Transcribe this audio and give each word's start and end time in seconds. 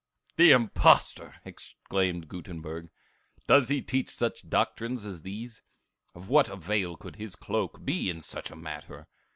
'""The 0.37 0.49
impostor!" 0.49 1.35
exclaimed 1.45 2.27
Gutenberg. 2.27 2.89
"Does 3.45 3.69
he 3.69 3.83
teach 3.83 4.09
such 4.09 4.49
doctrines 4.49 5.05
as 5.05 5.21
these? 5.21 5.61
Of 6.15 6.27
what 6.27 6.49
avail 6.49 6.95
could 6.97 7.17
his 7.17 7.35
cloak 7.35 7.85
be 7.85 8.09
in 8.09 8.19
such 8.19 8.49
a 8.49 8.55
matter? 8.55 9.05